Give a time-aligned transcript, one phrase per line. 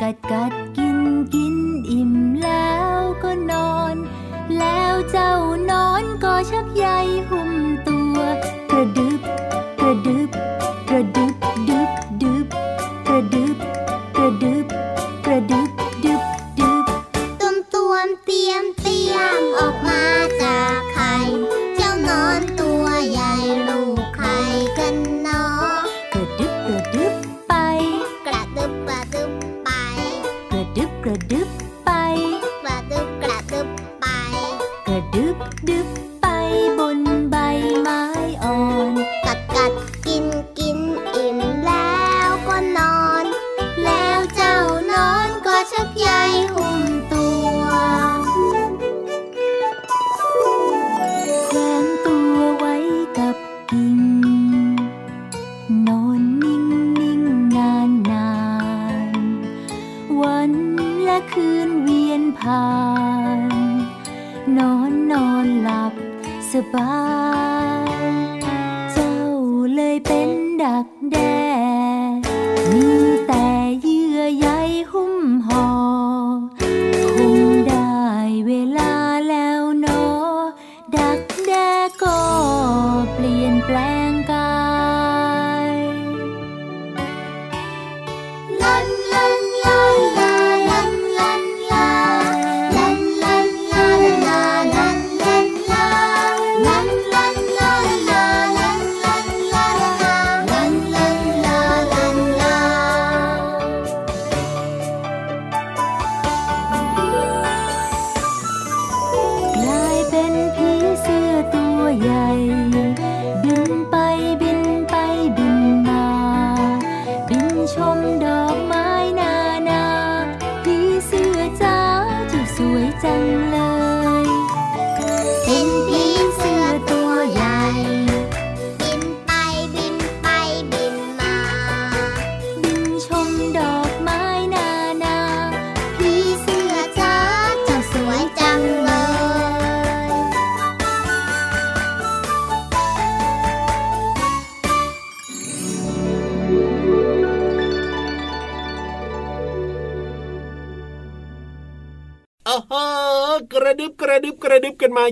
[0.00, 0.98] กัดกัดกิน
[1.34, 1.56] กิน
[1.90, 3.94] อิ่มแล้วก็นอน
[4.58, 5.32] แล้วเจ้า
[5.70, 6.65] นอนก็ชัก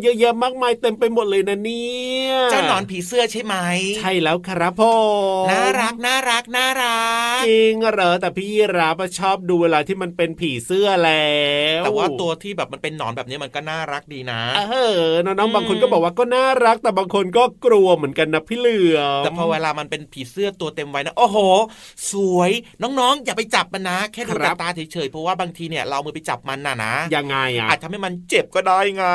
[0.03, 3.55] เยอะแยะมากมายเต็มไปหมดเลยนะเนี่ยเจ้าหนอนผีเสื้อใช่ไหม
[3.99, 4.95] ใช่แล้วครับพ่อ
[5.51, 7.05] น่ารักน่ารักน่ารั
[7.39, 11.35] กจริงเหรอแต่พี่รับชอบดูเวลาที่มันเป็นผีเสื้อแล้
[11.81, 21.39] ว แต่ว่าตัวที่แบบมันเป็นหนอนแบบนี้มันก็น่ารักดีนะ เออน้องๆบางคนก็บอกว่าก็น่ารัก แต่บางคนก็กลัวเหมือนกันนะพี่เหลือแต่พอเวลามันเป็นผีเสื้อตัวเต็มวัยนะโอ้โห
[22.13, 22.51] สวย
[22.83, 29.07] น้องๆ อย่าไปจับมันนะ แค่ดูตาเฉยๆเพราะว่าบางทีเนี่ยเรามือไปจับมันน่ะนะยังไงอะอาจทำให้มันเจ็บก็ได้ไง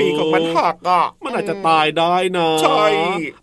[0.00, 2.84] ปีกของมันหักอะมันอาจจะตายได้นะ ใช่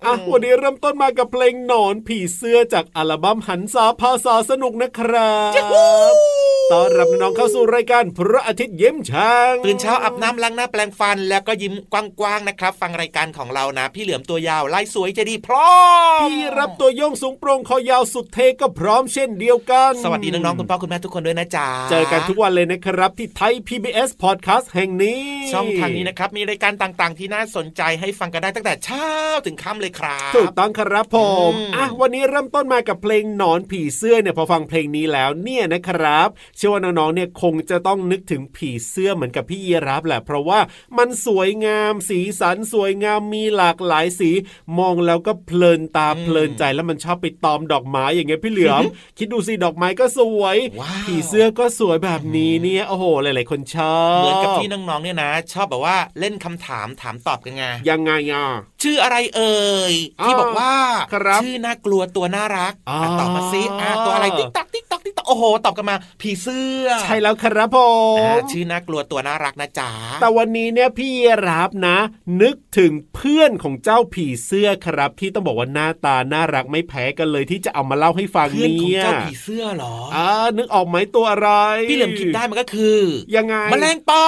[0.06, 5.34] อะวันนี้เริ่มต้นมากับเพลงหนอนผีเสื้อจากอัลบั้มหันษาภาษาสนุกนะครั
[6.12, 6.14] บ
[6.72, 15.70] ต้อนรับน้องเข้าสู่รายการพระอาทิตย์ยิ้มช่างตื่นเช้าอาบน้ำล้างหน้าแปลงฟันแล้วก็ยิ้มกว้างๆนะครับ ฟังรายการของเรานะ พี่เหลือมตัวยาวลายสวยจะดีพร้อ
[16.18, 25.22] มพี่รับตัวโยงสูงโปร่งคอยาวสุดเทก็พร้อมเช่นเดียวกัน สวัสดีน้องๆคุณพ่อคุณแม่ทุกคนด้วยนะจ๊ะเจอกันทุกวันเลยนะครับที่ไทย PBS Podcast แห่งนี้
[25.52, 29.08] ช่องทางนี้นะครับมีรายการต่างๆ ที่น่าสนใจให้ฟังกันได้ตั้งแต่เช้า
[29.46, 31.18] ถึงค่ำเลยครับถูกต้องครับผ
[31.52, 36.28] มอะวันนี้เริ่มต้นมากับเพลงหนอนผีเสื้อเนี่ยพอฟังเพลงนี้แล้วเนี่ยนะครับ
[36.58, 40.60] เชื่อว่าน้องๆเนี่ยคงจะต้องนึกถึงผีเสื้อเหมือนกับพี่ยีรับแหละ เพราะว่า
[40.98, 44.32] มันสวยงามสีสันสวยงามมีหลากหลายสี
[44.80, 48.84] มองแล้วก็เพลินตาเพลินใจแล้วมันชอบไปตอมดอกไม้อย่างเงี้ยพี่เหลือม
[49.18, 50.58] คิดดูสิดอกไม้ก็สวย
[51.08, 58.46] ผีเสื้อก็สวยแบบนี้เนี่ยโอ้โหหลายๆคนชอบเหมือนกับที่น้องๆเนี่ยเนี่ยนะ ชอบแบบว่าเล่นคำถามถามตอบกันไงยังไงอะ
[58.84, 60.74] ชื่ออะไรเอ่ยอ๋อที่บอกว่า
[61.14, 67.78] ครับชื่อน่ากลัวตัวน่ารักอ๋ออะตอบมาซิอะตัวอะไรติ๊กตักติ๊กตักติ๊กตักโอ้โหตอบกันมาผีเสื้อ ใช่แล้วครับผ
[68.20, 69.90] อ่ามชื่อน่ากลัวตัวน่ารักนะจ๊ะ
[70.22, 71.12] แต่วันนี้เนี่ยพี่
[71.48, 71.98] รับนะ
[72.42, 81.50] นึกถึงเพื่อนของเจ้าผีเสื้อครับ ที่ต้องบอกว่าหน้าตาน่ารักไม่แพ้กันเลยที่จะเอามาเล่าให้ฟังเพื่อนของเนี่ยเจ้าผีเสื้อเหรออ่านึกออกไหมตัวอะไร
[81.90, 83.00] พี่เหลิมคิดได้มันก็คือ
[83.36, 84.24] ยังไงแมลงปอ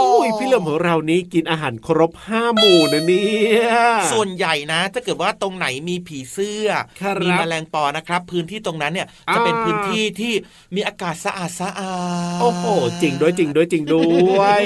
[0.00, 3.70] โอ้ยพี่เหลิมของเรานี้กินอาหารครบห้าหมู่นะเนี่ย
[4.12, 6.68] ส่วนใหญ่นะถ้าเกิดว่าตรงไหนมีผีเสื้อ
[7.00, 10.32] ครับมีแมลงปอนะครับ พื้นที่ตรงนั้นเนี่ยจะเป็นพื้นที่ที่
[10.74, 11.94] มีอากาศสะอาดสะอา
[12.36, 12.64] ดโอ้โห
[13.02, 14.02] จริงด้วยจริงด้วยจริงด้
[14.38, 14.62] วย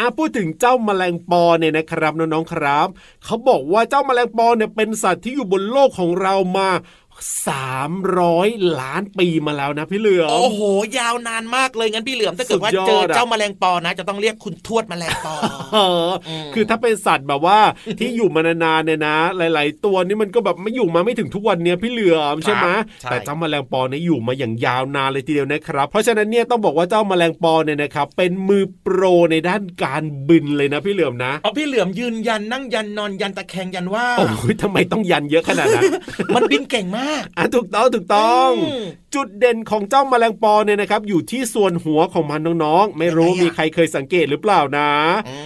[0.00, 2.88] อะพูดถึงเจ้าแมลงปอเนี่ยนะครับน้องๆครับ
[3.24, 6.68] เขาบอกว่าเจ้าแมลงปอเนี่ยเป็นสัตว์ที่อยู่บนโลกของเรามา
[7.30, 10.60] 300 ล้านปีมาแล้วนะพี่เหลือม โอ้โห
[10.98, 15.34] ยาวนานมากเลยงั้นพี่เหลือมถ้าเกิดว่าสุดยอดเจออะเจ้าแมลงปอนะ จะต้องเรียกคุณทวดแมลงปอ
[15.72, 15.78] เอ
[16.08, 17.58] ออมคือถ้าเป็นสัตว์แบบว่า
[17.98, 22.68] ที่อยู่มานานๆเนี่ยนะ หลาย ๆ ตัวนี่มันก็แบบไม่อยู่มาไม่ถึงทุกวันเนี้ยพี่เหลือมใช่ไหม
[23.02, 35.84] ใช่แต่เจ้าแมลงปอเนี่ยอยู่มาอย่างยาวนานเลยทีเดียวนะครับ เพราะฉะนั้นเนี่ยต้องบอกว่าเจ้าแมลงปอเนี่ยนะครับเป็นมือโปรในด้านการบินเลยนะพี่เหลือมนะเอาพี่เหลือมยืนยันนั่งยันนอนยันตะแคงยันว่าโอ้ยทำไมต้องยันเยอะขนาดนั้น
[36.34, 44.90] มันบินเก่งมากอะถูกต้องถูกต้องอืมจุดเด่นของเจ้าแมลงปอเนี่ยนะครับ อยู่ที่ส่วนหัวของมันน้องๆ ไม่รู้ยังไงอะมีใครเคยสังเกตหรือเปล่านะ
[45.28, 45.36] อื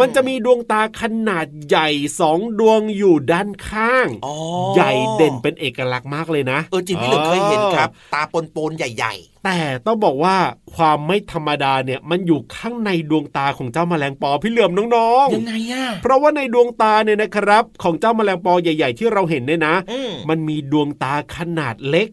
[0.00, 1.88] มันจะมีดวงตาขนาดใหญ่
[2.20, 4.34] สองดวงอยู่ด้านข้างอ๋อ
[4.74, 9.14] ใหญ่เด่นเป็นเอกลักษณ์มากเลยนะ เออจริงพี่เหลือมเคยเห็นครับ ตาปนปนๆใหญ่
[9.44, 10.36] แต่ต้องบอกว่า
[10.74, 22.08] ความไม่ธรรมดาเนี่ยมันอยู่ข้างในดวงตาของเจ้าแมลงปอพี่เหลือมน้องๆยังไงอะๆเพราะว่าในดวงตาเนี่ยนะครับ ของเจ้าแมลงปอใหญ่ ๆ ที่เราเห็นเนี่ยนะอืมมันมีดวงตาขนาดเล็ก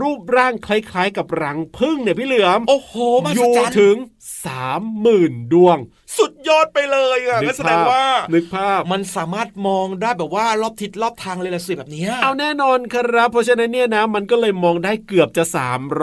[0.00, 2.92] รูปร่างคล้าย ๆ กับรังผึ้งเนี่ยพี่เหลือมโอ้โห
[3.24, 3.96] มาอสยู่จันถึง
[4.44, 5.78] สามหมื่นดวง
[6.18, 15.44] สุดยอดไปเลยอะงั้นแสดงว่า นึกภาพมันสามารถมองได้แบบว่ารอบทิศรอบทางเลยละสิแบบเนี้ยเอาแน่นอนครับ เพราะฉะนั้นเนี่ยนะ มันก็เลยมองได้เกือบจะ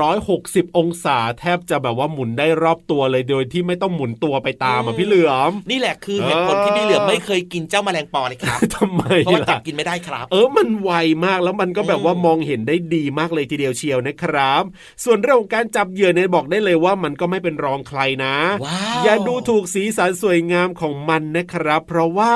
[0.10, 10.92] 360 องศา แทบจะแบบว่าหมุนได้รอบตัวเลยโดยที่ไม่ต้องหมุนตัวไปตามอะพี่เหลือม นี่แหละคือเหตุผลที่พี่เหลือมไม่เคยกินเจ้าแมลงปอเลยครับทำไมเพราะว่าจัล่ะบกินไม่ได้ครับ เออมันไว
[11.26, 14.64] มากแล้วมันก็แบบว่าอืมมองเห็นได้ดีมากเลยทีเดียวเชียวนะครับ
[15.04, 18.36] ส่วนเรื่องของการจับเหยื่อเนี่ยบอกได้เลยว่ามันก็ไม่เป็นรองใครนะ
[18.66, 22.34] ว้าวอย่าดูถูกสีสันสวยงามของมันนะครับ เพราะว่า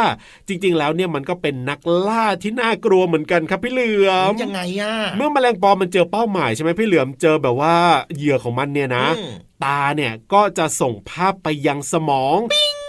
[0.47, 7.75] จริงๆ แล้วเนี่ยมันก็เป็นนักล่าที่น่ากลัวเหมือนกันครับพี่เหลือมยังไงอะเมื่อแมลงปอมันเจอเป้าหมายใช่ไหมพี่เหลือมเจอแบบว่า
[8.15, 9.33] เหยื่อของมันเนี่ยนะอืม
[9.63, 12.39] ตาเนี่ยก็จะส่งภาพไปยังสมอง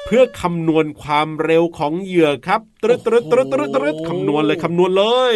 [0.09, 5.35] เพื่อคำนวณความเร็วของเหยื่อครับตรึดตรึดตรึดตรึดตรึดคำนวณเลยคำนวณเลย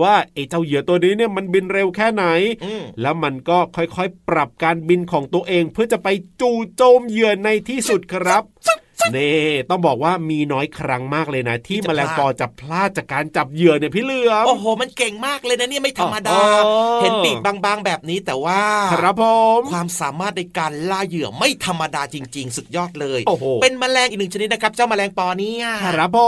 [0.00, 2.24] ว่าไอ้เจ้าเหยื่อตัวนี้เนี่ยมันบินเร็วแค่ไหน
[2.64, 6.08] อืมแล้วมันก็ค่อยๆ ปรับการบินของตัวเองเพื่อจะไป
[6.40, 9.32] จู่โจมเหยื่อในที่สุดครับเน่
[9.70, 16.42] ต้องบอกว่ามีน้อยครั้งมากเลยนะ ที่ที่แมจะลงพลาดปอจะพลาดจากการจับเหยื่อเนี่ยพี่เหลือมโอ้โห มันเก่งมากเลยนะเนี่ยไม่ธรรมดาอ๋อ
[17.02, 18.60] เห็นปีกบางๆแบบนี้แต่ว่า
[18.92, 19.24] ครับผ
[19.58, 26.18] มความสามารถในการล่าเหยื่อไม่ธรรมดาจริง ๆ สุดยอดเลยโอ้โหเป็นแมลงอีกหนึ่งชนิดนะครับ เจ้าแมลงปอเนี่ยครับผ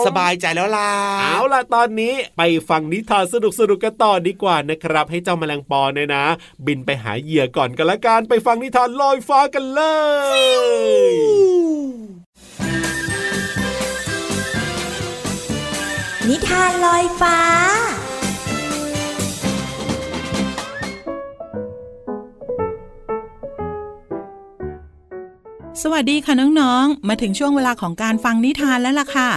[0.00, 0.90] มสบายใจแล้วล่ะ
[1.20, 6.24] เอาล่ะตอนนี้ไปฟังนิทานสนุกสนุกๆกันต่อดีกว่านะครับ ให้เจ้าแมลงปอเนี่ยนะ
[6.66, 9.80] บินไปหาเหยื่อก่อนกันละกันไปฟังนิทานลอยฟ้ากันเล
[11.12, 12.07] ย
[16.28, 17.38] นิทานลอยฟ้า
[25.82, 29.30] สวัสดีค่ะน้องๆ มาถึงช่วงเวลาของการฟังนิทานแล้วล่ะค่ะ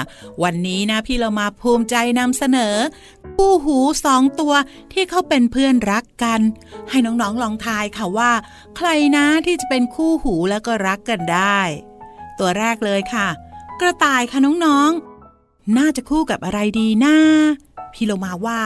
[0.43, 2.75] วันนี้นะพี่เรามาภูมิใจนำเสนอ
[3.35, 4.53] คู่หูสองตัว
[4.93, 6.41] ที่เขาเป็นเพื่อนรักกัน
[6.89, 8.31] ให้น้องๆลองทายค่ะว่า
[8.77, 11.59] ใครนะที่จะเป็นคู่หูแล้วก็รักกันได้
[12.39, 13.27] ตัวแรกเลยค่ะ
[13.79, 15.10] กระต่ายค่ะน้องๆ
[15.77, 17.15] น่าจะคู่กับอะไรดีนะ
[17.93, 18.61] พี่เรามาว่า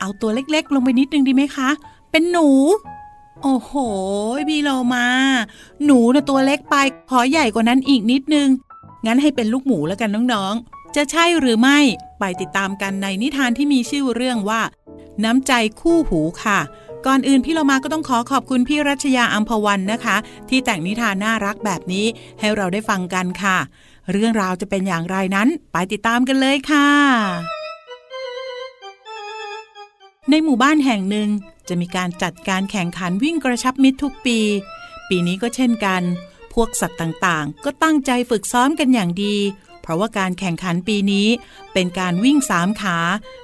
[0.00, 1.70] เอาตัวเล็กๆ ลงไปนิดนึงดีไหมคะ
[2.10, 2.48] เป็นหนู
[3.42, 3.72] โอ้โห
[4.48, 5.06] พี่โลมา
[5.84, 6.76] หนูนะตัวเล็กไป
[7.10, 8.48] ขอใหญ่กว่านั้นอีกนิดนึง
[9.06, 11.78] งั้นให้เป็นลูกหมูแล้วกันน้องๆ จะใช่หรือไม่
[12.18, 14.60] ไปติดตามกันในนิทานที่มีชื่อเรื่องว่า
[15.24, 16.60] น้ำใจคู่หูค่ะ
[17.06, 20.16] ก่อนอื่นพี่เรามาก็ต้องขอขอบคุณพี่รัชยาอัมพวันนะคะ
[20.48, 22.06] ที่แต่งนิทานน่ารักแบบนี้
[22.40, 23.58] ให้เราได้ฟังกันค่ะ
[24.10, 26.88] เรื่องราวจะเป็นอย่างไรนั้นไปติดตามกันเลยค่ะ
[30.30, 31.28] ในหมู่บ้านแห่งหนึ่ง
[31.68, 34.38] จะมีการจัดการแข่งขันวิ่งกระชับมิตรทุกปี
[35.08, 36.02] ปีนี้ก็เช่นกัน
[36.52, 39.36] พวกสัตว์ต่างๆ ก็ตั้งใจฝึกซ้อมกันอย่างดี
[39.82, 41.28] เพราะว่าการแข่งขันปีนี้
[41.72, 42.98] เป็นการวิ่งสามขา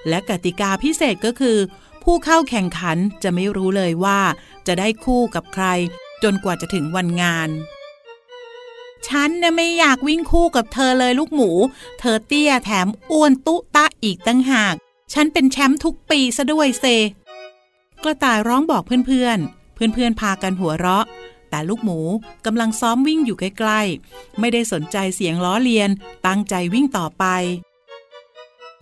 [0.09, 1.59] และกติกาพิเศษก็คือ
[2.05, 4.21] ผู้เข้าแข่งขันจะไม่รู้เลยว่า
[4.67, 5.67] จะได้คู่กับใคร
[6.23, 7.49] จนกว่าจะถึงวันงาน
[9.07, 11.51] ฉันน่ะไม่อยากวิ่งคู่กับเธอเลยลูกหมู
[12.01, 14.75] เธอเตี้ยแถมอ้วนตุตะอีกตั้งหาก
[15.13, 16.85] ฉันเป็นแชมป์ทุกปีซะด้วยเซ
[18.03, 21.07] กระต่ายร้องบอกเพื่อนๆ เพื่อนๆพากันหัวเราะ
[21.51, 22.01] แต่ลูกหมู
[22.47, 25.91] กำลังซ้อมวิ่งอยู่ใกล้ๆ ไม่ได้สนใจเสียงล้อเลียน
[26.27, 27.25] ตั้งใจวิ่งต่อไป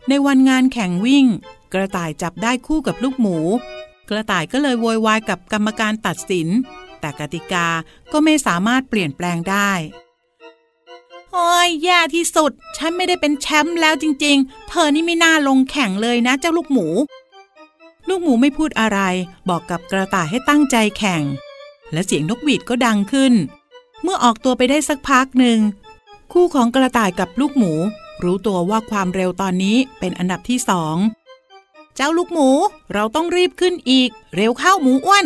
[0.08, 1.26] ในวันงานแข่งวิ่ง
[1.74, 3.38] กระต่ายจับได้คู่กับลูกหมู
[4.10, 6.48] กระต่ายก็เลยโวยวายกับกรรมการตัดสิน
[7.00, 7.66] แต่กติกา
[8.12, 9.70] ก็ไม่สามารถเปลี่ยนแปลงได้
[11.38, 16.86] โอ้ยแย่ที่สุด ฉันไม่ได้เป็นแชมป์แล้วจริง ๆ เธอนี่ไม่น่าลงแข่งเลยนะเจ้าลูกหมู
[18.08, 18.98] ลูกหมูไม่พูดอะไร
[19.48, 21.22] บอกกับกระต่ายให้ตั้งใจแข่ง
[21.92, 23.32] และเสียงนกหวีดก็ดังขึ้น
[24.02, 25.58] เมื่อออกตัวไปได้สักพักหนึ่ง
[26.32, 27.72] คู่ของกระต่ายกับลูกหมู
[28.24, 30.96] รู้ตัวว่าความเร็วตอนนี้เป็นอันดับที่สอง
[31.96, 32.48] เจ้าลูกหมู
[32.92, 35.24] เราต้องรีบขึ้นอีก เร็วเข้าหมูอ้วน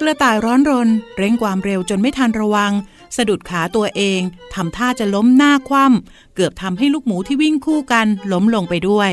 [0.00, 2.72] กระต่ายร้อนรน เร่งความเร็วจนไม่ทันระวัง
[3.16, 4.20] สะดุดขาตัวเอง
[4.54, 9.10] ทำท่าจะล้มหน้าคว่ำเกือบทำให้ลูกหมูที่วิ่งคู่กันล้มลงไปด้วย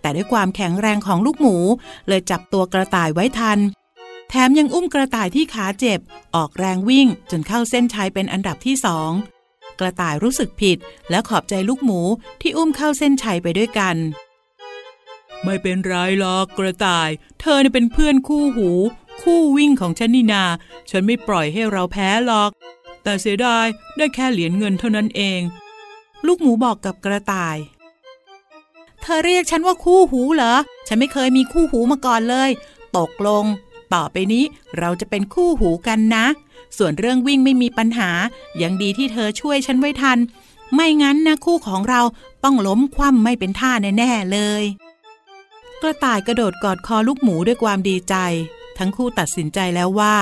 [0.00, 1.56] แต่ด้วยความแข็งแรงของลูกหมู
[2.08, 3.58] เลยจับตัวกระต่ายไว้ทัน
[4.28, 6.00] แถมยังอุ้มกระต่ายที่ขาเจ็บ
[6.34, 9.10] ออกแรงวิ่งจนเข้าเส้นชัยเป็นอันดับที่สอง
[9.80, 10.78] กระต่ายรู้สึกผิด
[11.10, 12.00] และขอบใจลูกหมู
[12.40, 13.96] ที่อุ้มเข้าเส้นชัยไปด้วยกัน
[15.44, 17.08] ไม่เป็นไรหรอกกระต่าย
[17.40, 18.70] เธอเป็นเพื่อนคู่หู
[19.22, 20.44] คู่วิ่งของฉันนี่นา
[20.90, 22.50] ฉันไม่ปล่อยให้เราแพ้หรอก
[23.02, 23.66] แต่เสียดาย
[23.96, 25.40] ได้แค่เหรียญเงินเท่านั้นเอง
[26.26, 27.56] ลูกหมูบอกกับกระต่าย
[29.02, 30.54] เธอเรียกฉันว่าคู่หูเหรอ
[30.88, 32.50] ฉันไม่เคยมีคู่หูมาก่อนเลย
[32.96, 33.44] ตกลง
[33.94, 34.44] ต่อไปนี้
[34.78, 36.26] เราจะเป็นคู่หูกันนะ
[36.78, 38.10] ส่วนเรื่องวิ่งไม่มีปัญหา
[38.62, 40.18] ยังดีที่เธอช่วยฉันไว้ทัน
[40.74, 42.00] ไม่งั้นนะคู่ของเรา
[42.44, 44.62] ต้องล้มคว่ำไม่เป็นท่าแน่ๆเลย
[45.82, 48.14] กระต่ายกระโดดกอดคอลูกหมูด้วยความดีใจ
[48.80, 50.14] ทั้งคู่ตัดสินใจแล้วว่า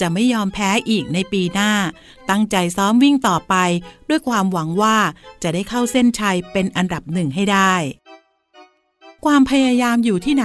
[0.00, 1.72] จะไม่ยอมแพ้อีกในปีหน้า
[2.30, 3.54] ตั้งใจซ้อมวิ่งต่อไป
[4.08, 4.96] ด้วยความหวังว่า
[5.42, 7.74] จะได้เข้าเส้นชัยเป็นอันดับหนึ่งให้ได้
[9.24, 10.44] ความพยายามอยู่ที่ไหน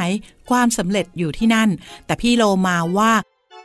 [0.50, 1.70] ความสำเร็จอยู่ที่นั่น
[2.06, 3.14] แต่พี่โลมาว่า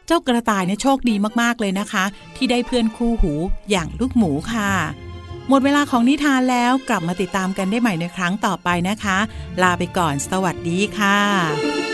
[0.06, 2.04] เจ้ากระต่ายเนี่ยโชคดีมากๆเลยนะคะ
[2.36, 3.32] ที่ได้เพื่อนคู่หู
[3.70, 4.70] อย่างลูกหมูค่ะ
[5.48, 9.18] หมดเวลาของนิทานแล้วกลับมาติดตามกันได้ใหม่ในครั้งต่อไปนะคะ
[9.62, 11.91] ลาไปก่อนสวัสดีค่ะ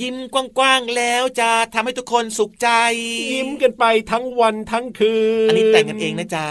[0.00, 2.68] ยิ้มกว้างๆแล้วจะทำให้ทุกคนสุขใจ
[3.32, 5.14] ยิ้มกันไปทั้งวันทั้งคื
[5.46, 6.46] น อันนี้แต่งกันเองนะจ๊ะ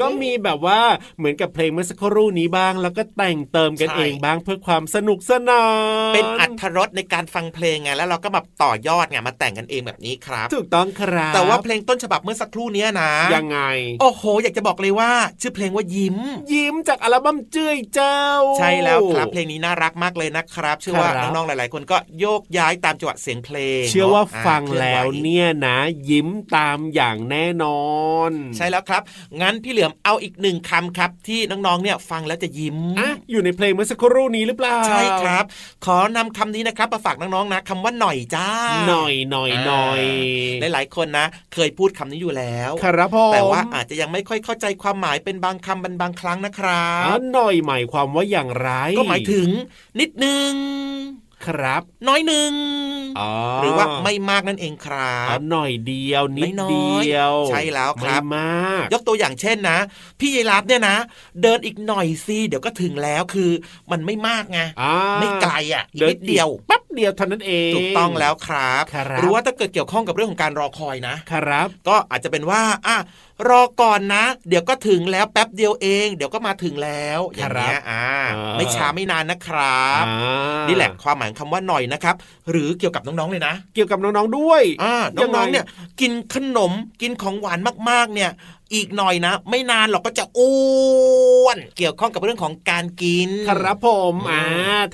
[0.00, 0.80] ก็มีแบบว่า
[1.18, 5.64] เหมือนกับเพลงเมื่อสักครู่นี้บ้าง แล้วก็แต่งเติมกันใช่เองบ้างเพื่อความสนุกสนา
[6.12, 13.58] นเป็นอัธรสในการฟังเพลงไงแล้วเราก็แบบต่อยอดไงมาแต่งกันเองแบบนี้ครับ ถูกต้องครับ แต่ว่าเพลงต้นฉบับเมื่อสักครู่เนี้ยนะ ยังไง
[14.00, 16.16] โอ้โห อยากจะบอกเลยว่า ชื่อเพลงว่ายิ้ม
[16.52, 18.20] ยิ้มจากอัลบั้มเจ้ยเจ้า
[18.58, 25.76] ใช่แล้วครับเพลงนี้น่ารักมากเลยนะครับเชื่อว่าครับน้องๆหลายๆคนก็โยกย้ายตามจังหวะเสียงเพลง เชื่อว่านะฟังคลื่อแล้วไหเนี่ยนะ
[26.10, 27.84] ยิ้มตามอย่างแน่นอ
[28.28, 29.02] น ใช่แล้วครับ
[29.40, 35.44] งั้นพี่เหลือมเอาอีกหนึ่งคำครับ ที่น้องๆเนี่ยฟังแล้วจะยิ้มอะอยู่ในเพลงเมื่อสักครู่นี้หรือเปล่าใช่ครับ
[35.84, 38.48] ขอนำคำนี้นะครับมาฝากน้องๆนะคำว่าหน่อยจ้า
[38.88, 40.02] หน่อยหน่อยหน่อย
[40.60, 49.48] หลายๆคนนะ เคยพูดคำนี้อยู่แล้วครับผมแต่ว่าอาจจะยังไม่ค่อยเข้าใจความหมายเป็นบางคำเป็นบางครั้งนะครัอ๋อบหน่อยหมายความว่าอย่างไร ก็หมายถึง
[50.00, 50.52] นิดนึง
[51.50, 52.52] ครับ น้อยหนึ่ง
[53.18, 53.30] ออ๋อ
[53.62, 59.78] หรือว่าไม่มากนั่นเองครัอ๋อบหน่อยเดียวนิดน้อยเดียว ใช่แล้วครับไม่มาก ยกตัวอย่างเช่นนะ
[60.20, 60.96] พี่ยีรับเนี่ยนะ
[61.42, 63.50] เดินอีกหน่อยสิเดี๋ยวก็ถึงแล้วคือ
[63.90, 72.96] มันไม่มากไงอ่าไม่ไกลอะอีกนิดเดียวแป๊บเดียวเท่านั้นเองถูกต้องแล้วครับครับหรือว่าถ้าเกิดเกี่ยวข้องกับเรื่องของการรอคอยนะครับ ก็อาจจะเป็นว่าอะ
[73.48, 82.16] รอก่อนนะ เดี๋ยวก็ถึงแล้วแป๊บเดียวเอง เดี๋ยวก็มาถึงแล้วอย่างเงี้ยอ่าอ่าไม่ช้าไม่นานนะครับอ่านี่แหละความหมายคำว่าหน่อยนะครับ
[82.50, 85.64] หรือเกี่ยวกับน้องๆเลยนะ เกี่ยวกับน้องๆด้วยอ่ายังไงน้องๆเนี่ย
[86.00, 87.58] กินขนมกินของหวาน
[87.90, 88.30] มากๆเนี่ย
[88.74, 94.42] อีกหน่อยนะ ไม่นานหรอกก็จะอ้วนเกี่ยวข้องกับเรื่องของการกิน ครับผมอืมอ่า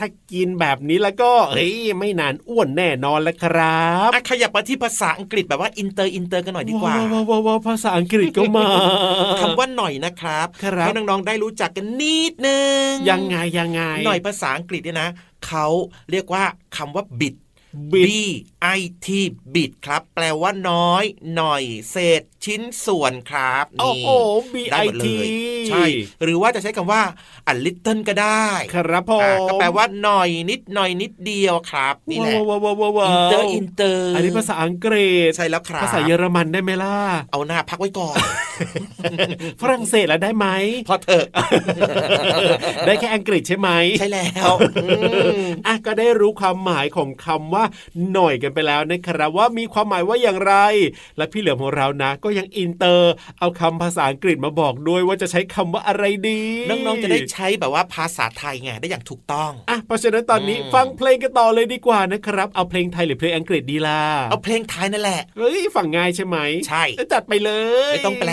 [0.01, 8.67] ถ้ากินแบบนี้แล้วก็เฮ้ยไม่นานอ้วนแน่นอนแล้วครับอะขยับมาที่ภาษาอังกฤษแบบว่า inter inter กันหน่อยดีกว่า wow wow wow ภาษาอังกฤษก็มา
[9.41, 15.09] คำว่าหน่อยนะครับครับให้น้องๆได้รู้จักกันนิดนึงยังไงยังไงหน่อยภาษาอังกฤษเนี่ยนะ
[15.47, 15.67] เขา
[16.11, 16.45] เรียกว่า
[16.77, 17.35] คำว่าบิด
[17.93, 18.11] บิด B
[18.79, 19.09] I T
[19.55, 21.05] บิดครับ แปลว่าน้อย
[21.35, 24.11] หน่อย เศษ ชิ้นส่วนครับโอ้นี่โห
[24.53, 25.27] B I T ได้หมดเลย
[25.69, 25.85] ใช่
[26.23, 27.03] หรือว่าจะใช้คำว่า
[27.47, 36.97] a little ก็ได้ ครับผอ่ามก็แปลว่าหน่อยนิดหน่อยนิดเดียวครับนี่แหละว้าวว้าวว้าวว้าวอินเตอร์อินเตอร์ อันนี้ภาษาอังกฤษใช่แล้วครับภาษาเยอรมันได้ไหมล่ะ
[37.33, 38.17] เอาหน้าพักไว้ก่อน
[39.61, 40.47] ฝรั่งเศสแล้วได้ไหม
[40.89, 41.27] พอเถอะ
[42.87, 44.53] ได้แค่อังกฤษใช่ไหมใช่แล้ว
[44.83, 44.87] อื
[45.45, 47.65] มอะก็ได้รู้ความหมายของคำว่า
[48.13, 50.55] หน่อยกันไปแล้วนะครับว่ามีความหมายว่าอย่างไร
[51.17, 66.37] และพี่เหลือมของเรานะ ก็ยังอินเตอร์ เอาคำภาษาอังกฤษมาบอกด้วยว่าจะใช้คำว่าอะไรดี น้องๆจะได้ใช้แบบว่าภาษาไทยไงได้อย่างถูกต้องอะเพราะฉะนั้นตอนนี้อืมฟังเพลงกันต่อเลยดีกว่านะครับ เอาเพลงไทยหรือเพลงอังกฤษดีล่ะเอาเพลงไทยนั่นแหละเฮ้ยฟังง่ายใช่ไหม
[66.69, 67.51] ใช่จัดไปเล
[67.91, 68.31] ย ไม่ต้องแปล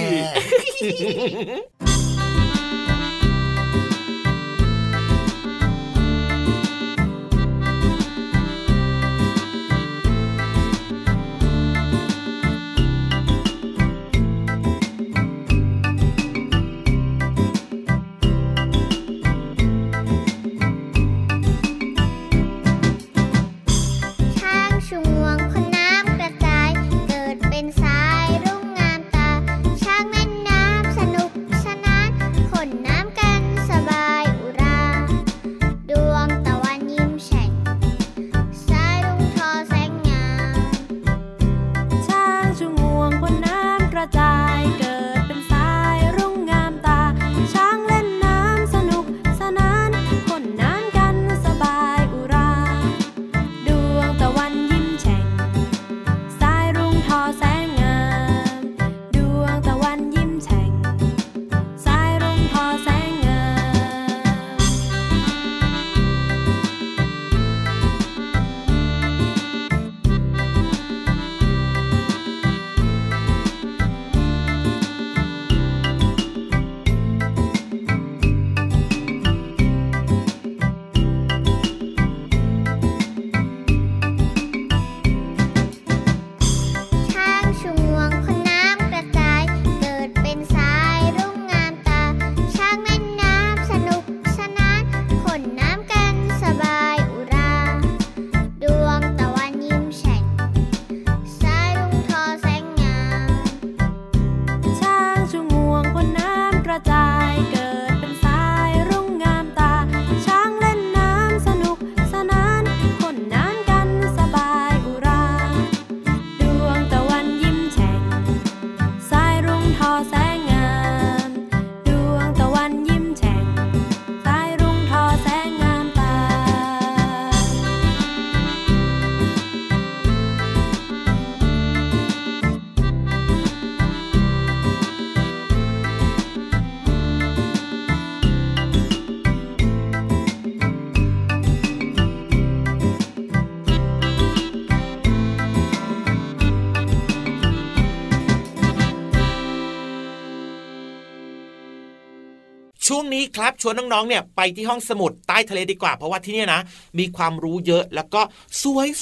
[152.87, 156.61] ช่วงนี้ครับชวนน้องๆ เนี่ยไปที่ห้องสมุดใต้ทะเลดีกว่า เพราะว่าที่เนี่ยนะ
[156.99, 158.21] มีความรู้เยอะแล้วก็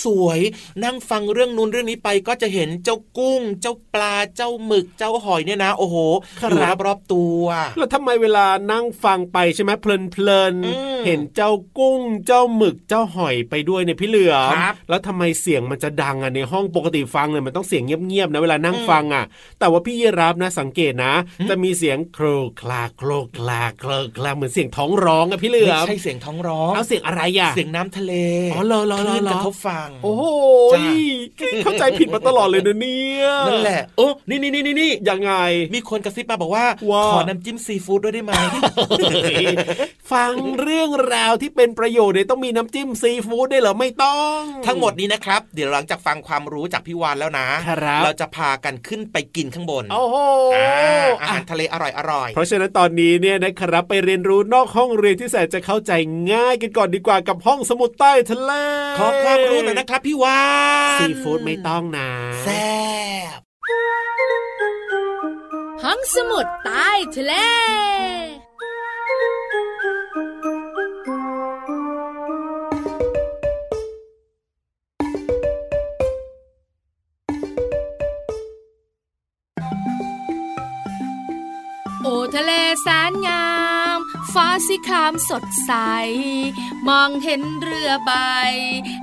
[0.04, 5.96] สวยๆนั่งฟังเรื่องนู้นเรื่องนี้ไปก็จะเห็นเจ้ากุ้ง เจ้าปลาเจ้าหมึกเจ้าหอยเนี่ยนะ โอ้โห
[6.40, 7.44] ครับอยู่รอบๆตัว
[7.78, 19.26] แล้วทำไมเวลานั่งฟังไปใช่ไหมเพลินเพลินๆอืมเห็นเจ้ากุ้ง เจ้าหมึกเจ้าหอยไปด้วยเนี่ยพี่เหลือมครับแล้วทำไมเสียงมันจะดังอะในห้องปกติฟังเนี่ยมันต้องเสียงเงียบๆนะเวลานั่งฟังอะ
[19.60, 21.14] แต่ว่าพี่ยีรับนะสังเกตนะ
[21.50, 28.14] จะมีเสียงโครกคลาโครกคลาโครกคลาเหมือนเสียงท้องร้องอะพี่เหลือไม่มใช่เสียงท้องร้องเอาเสียงอะไรอะเสียงน้ำทะเล
[28.54, 30.24] อ๋อเหรอเหรอเหรอคลื่นเหรอกระทบฟังโอ้โห
[30.74, 30.82] จ้ะ
[31.64, 35.34] เข้าใจผิดมาตลอดเลยนะเนี่ยนั่นแหละโอ้นี่นี่นี่นี่ยังไง
[35.76, 38.34] มีคนกระซิบมาบอกว่าว่าขอน้ำจิ้มซีฟู้ดด้วยได้ไหม
[40.12, 50.16] ฟังเรื่องราวที่เป็นประโยชน์เนี่ยต้องมีน้ำจิ้มซีฟู้ดได้วยเหรอไม่ต้อง ทั้งหมดนี้นะครับ เดี๋ยวหลังจากฟังความรู้จากพี่วานแล้วนะครับเราจะพากันขึ้นไปกินข้างบนโอ้โห
[50.56, 55.92] อ่าอาหารทะเลอร่อยอร่อยเพราะฉะนั้นตอนนี้เนี่ยนะครับ ไปเรียนรู้นอกห้องเรียนที่แสนจะเข้าใจ
[56.32, 58.52] ง่ายกันก่อนดีกว่ากับห้องสมุดใต้ทะเล
[58.98, 60.42] ขอความรู้หน่อยนะครับพี่วา
[60.98, 62.10] นซีฟู้ดไม่ต้องนะ
[62.44, 62.70] แซ่
[63.38, 63.40] บ
[65.84, 67.34] ห้องสมุดใต้ทะเล
[82.36, 83.61] ทะเลแสนงาม
[84.34, 85.72] ฟ้าสีครามสดใส
[86.88, 88.12] มองเห็นเรือใบ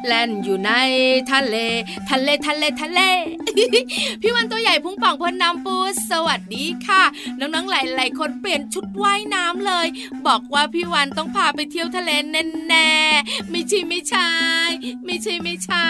[0.07, 0.73] แล่นอยู่ใน
[1.33, 1.57] ทะเล
[2.11, 3.01] ทะเลทะเลทะเล
[4.21, 5.77] พี่วันตัวใหญ่พุงป่องพลน้ำปู
[6.11, 7.03] สวัสดีค่ะ
[7.39, 9.87] น้องๆหลายๆคนเปลี่ยนชุดว่ายน้ำเลย
[10.27, 14.31] บอกว่าพี่วันต้องพาไปเที่ยวทะเลแน่ๆไม่ใช่ไม่ใช่
[15.05, 15.89] ไม่ใช่ไม่ใช่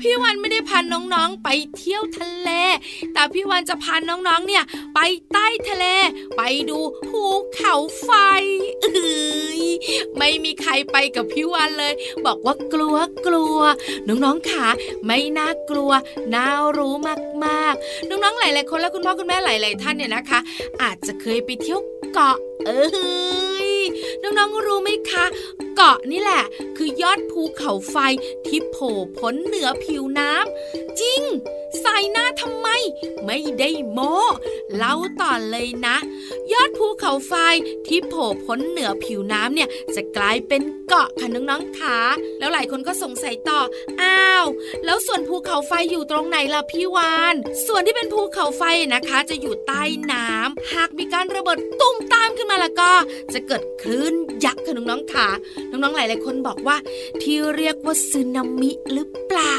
[0.00, 2.50] พี่วันไม่ได้พาน้องๆไปเที่ยวทะเล
[3.12, 4.98] แต่พี่วันจะพาน้องๆเนี่ยไป
[5.32, 5.84] ใต้ทะเล
[6.36, 7.22] ไปดูภู
[7.54, 8.10] เขาไฟ
[8.82, 9.62] เอ้ย
[10.18, 11.92] ไม่มีใครไปกับพี่วันเลย
[12.26, 13.58] บอกว่ากลัวกลัว
[14.08, 14.68] น้องๆค่ะ
[15.06, 15.92] ไม่น่ากลัว
[16.34, 16.48] น่า
[16.78, 16.94] รู้
[17.44, 20.40] มากๆ น้องๆหลายๆคนและคุณพ่อคุณแม่หลาย ๆ ท่านเนี่ยนะคะ
[20.82, 21.80] อาจจะเคยไปเที่ยว
[22.12, 22.84] เกาะเอ้
[23.68, 23.70] ย
[24.22, 25.24] น้องๆรู้ไหมคะ
[25.76, 26.42] เกาะนี่แหละ
[26.76, 27.96] คือยอดภูเขาไฟ
[28.46, 31.22] ที่โผล่พ้นเหนือผิวน้ำจริง
[31.80, 32.68] ใส่หน้าทำไม
[33.26, 34.14] ไม่ได้โม้
[34.76, 35.96] เล่าต่อเลยนะ
[36.52, 37.34] ยอดภูเขาไฟ
[37.86, 42.00] ที่โผล่พ้นเหนือผิวน้ำเนี่ยจะกลายเป็นเกาะค่ะน้องๆคะ
[42.38, 43.60] แล้วหลายคนก็สงสัยต่อ
[44.02, 44.46] อ้าว
[44.84, 47.34] แล้วส่วนภูเขาไฟอยู่ตรงไหนล่ะพี่วาน
[47.66, 48.62] ส่วนที่เป็นภูเขาไฟ
[48.94, 52.90] นะคะ จะอยู่ใต้น้ำหากมีการระเบิดตุ้มตามขึ้นมาแล้วก็
[53.34, 55.28] จะเกิดคลื่นยักษ์ค่ะน้องๆค่ะ
[55.70, 56.76] น้องๆหลายๆคนบอกว่า
[57.22, 59.58] ที่เรียกว่าสึนามิหรือเปล่า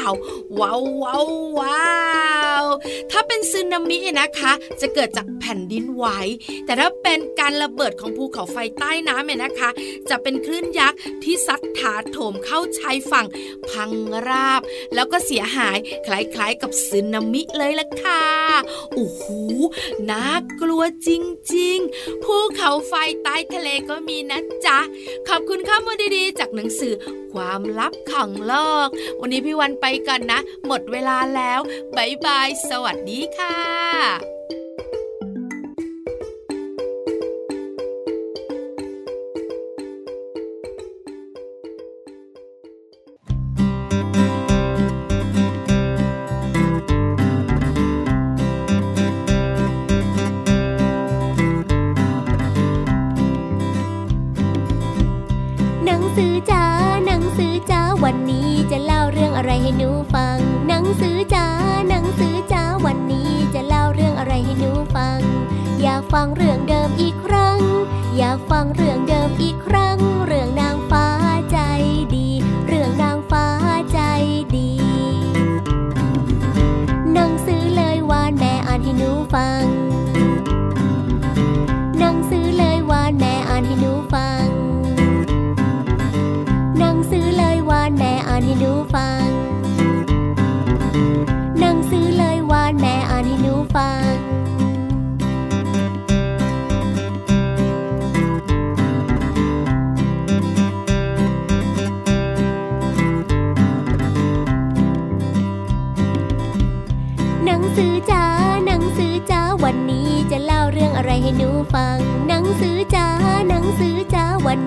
[0.60, 1.92] ว้าวว้าวว้า
[2.62, 2.64] ว
[3.10, 6.06] ถ้าเป็นสึนามินะคะ จะเกิดจากแผ่นดินไหว
[6.64, 9.70] แต่ถ้าเป็นการระเบิดของภูเขาไฟใต้น้ำเนี่ยนะคะ
[10.10, 13.26] จะเป็นคลื่นยักษ์ที่ซัดถาโถมเข้าชายฝั่ง
[13.70, 13.90] พัง
[14.28, 14.62] ราบ
[14.94, 18.24] แล้วก็เสียหายคล้ายๆ กับสึนามิเลยล่ะค่ะ
[18.94, 19.24] โอ้โห
[20.10, 20.24] น่า
[20.60, 21.10] กลัวจ
[21.54, 24.78] ริงๆภูเขาไฟใต้ทะเลก็มีนะจ๊ะ
[25.28, 26.94] ขอบคุณข้อมูลดีๆ จากหนังสือ
[27.32, 28.54] ความลับของโล
[28.86, 28.88] ก
[29.20, 31.60] วันนี้พี่วันไปก่อนนะ หมดเวลาแล้ว
[31.96, 34.57] บายบาย สวัสดีค่ะ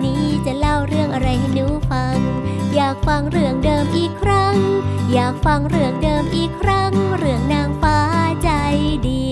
[0.05, 2.17] นี้จะเล่าเรื่องอะไรให้หนูฟัง
[2.75, 4.55] อยากฟังเรื่องเดิมอีกครั้ง
[5.13, 7.97] อยากฟังเรื่องเดิมอีกครั้ง เรื่องนางฟ้า
[8.43, 8.49] ใจ
[9.07, 9.30] ดี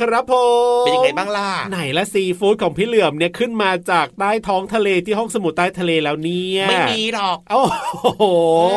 [0.00, 0.34] ครับผ
[0.82, 7.62] มเป็นยังไงบ้างล่ะไหนละซีฟู้ดของพี่เหลือมเนี่ยขึ้นมาจากใต้ท้องทะเลที่ห้องสมุดใต้ทะเลแล้วเนี่ยไม่มีหรอกโอ้
[8.18, 8.24] โห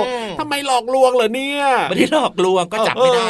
[0.07, 3.27] อืมทำไมหลอกลวงเหรอเนี่ยไม่ได้หลอกลวงก็จับไม่ได้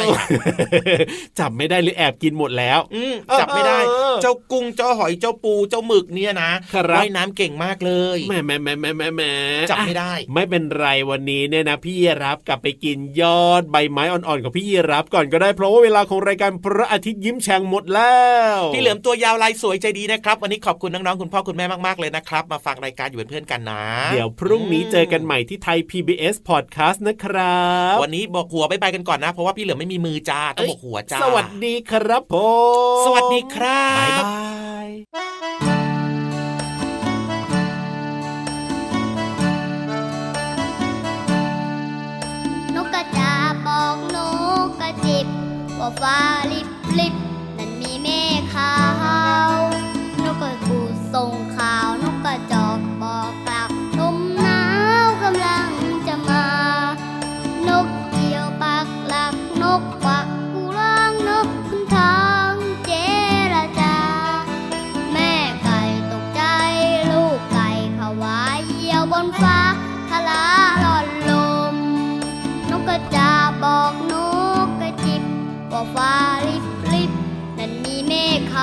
[0.70, 1.00] เออ
[1.38, 9.32] จับไม่ได้หรือแอบกินหมดแล้วอืมจับไม่ได้เออเจ้ากุ้งเจ้าหอยเจ้าปูเจ้าหมึกเนี่ยนะครับว่ายน้ำเก่งมากเลยแหม่แหม่แหม่แหม่แหม่แหม่
[9.70, 18.20] จับไม่ได้อะไม่เป็นไรวันนี้เนี่ยนะพี่ยีรับกลับไปกินยอดใบไม้อ่อนๆของพี่ยีรับก่อนก็ได้เพราะว่าเวลาของรายการพระอาทิตย์ยิ้มแฉ่งหมดแล้
[18.56, 32.34] วพี่เหลือมตัวยาวลายสวยใจดีนะครับ วันนี้ขอบคุณน้องๆคุณพ่อคุณแม่มากๆเลยนะครับ มาฟังรายการอยู่เป็นเพื่อนกันนะ เดี๋ยวพรุ่งนี้เจอกันใหม่ที่ไทย PBS Podcast นะครับ วันนี้บอกหัวบายบายกันก่อนนะ เพราะว่าพี่เหลือมไม่มีมือจ้าต้องบอกหัวจ้าสวัสดีครับผ
[33.02, 34.38] มสวัสดีครับบ๊ายบา
[34.86, 34.88] ย
[42.74, 43.32] นกกระจา
[43.66, 44.18] บอกน
[44.66, 45.26] กกระจิบ
[45.80, 46.16] ว่าฟ้า
[46.52, 46.68] ลิบ
[47.00, 48.80] ลิบนั้นมีเมฆขา
[49.56, 49.56] ว
[50.24, 50.78] นกกระกู
[51.14, 51.32] ส่ง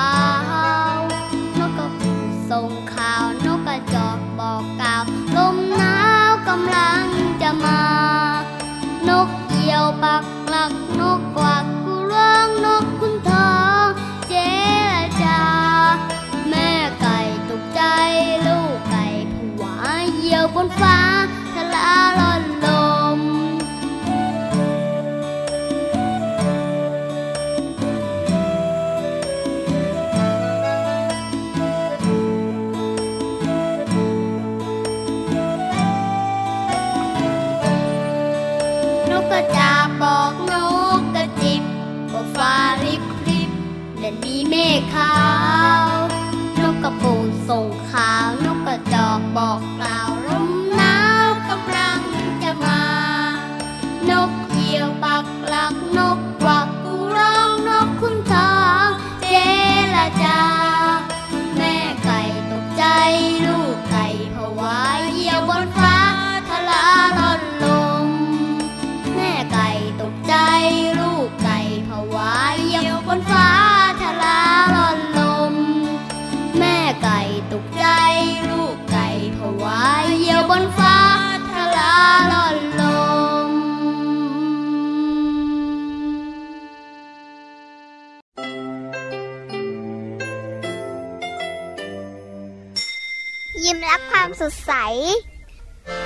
[0.06, 0.08] า
[0.96, 0.98] ว
[1.58, 2.12] นกกระปู
[2.50, 5.02] ส่งข่าวนกกระจอกบอกกล่าว
[5.36, 5.96] ลมหนา
[6.30, 7.04] วกำลัง
[7.42, 7.82] จะมา
[9.08, 13.86] นกเหยี่ยวปักหลักนกกวักกูร้องนกคุณทอง
[14.28, 14.34] เจ
[14.92, 15.40] รจา
[16.48, 17.80] แม่ไก่ตกใจ
[18.46, 19.64] ลูกไก่ผัว
[20.14, 20.98] เหยี่ยวบนฟ้า
[44.78, 45.37] มี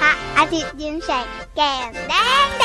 [0.00, 2.14] พระอาทิตย์ยิ้มแฉกแก้มแด
[2.44, 2.64] งแด